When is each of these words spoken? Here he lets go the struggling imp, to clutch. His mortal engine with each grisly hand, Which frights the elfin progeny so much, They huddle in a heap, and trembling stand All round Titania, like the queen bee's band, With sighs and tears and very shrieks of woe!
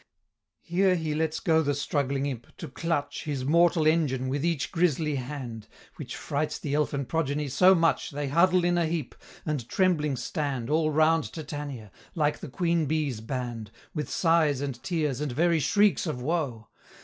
Here 0.63 0.95
he 0.95 1.13
lets 1.13 1.39
go 1.39 1.61
the 1.61 1.75
struggling 1.75 2.25
imp, 2.25 2.57
to 2.57 2.67
clutch. 2.67 3.25
His 3.25 3.45
mortal 3.45 3.85
engine 3.85 4.29
with 4.29 4.43
each 4.43 4.71
grisly 4.71 5.17
hand, 5.17 5.67
Which 5.97 6.15
frights 6.15 6.57
the 6.57 6.73
elfin 6.73 7.05
progeny 7.05 7.47
so 7.49 7.75
much, 7.75 8.09
They 8.09 8.27
huddle 8.27 8.63
in 8.65 8.79
a 8.79 8.87
heap, 8.87 9.13
and 9.45 9.69
trembling 9.69 10.15
stand 10.15 10.71
All 10.71 10.89
round 10.89 11.31
Titania, 11.31 11.91
like 12.15 12.39
the 12.39 12.49
queen 12.49 12.87
bee's 12.87 13.21
band, 13.21 13.69
With 13.93 14.09
sighs 14.09 14.59
and 14.59 14.81
tears 14.81 15.21
and 15.21 15.31
very 15.31 15.59
shrieks 15.59 16.07
of 16.07 16.19
woe! 16.19 16.69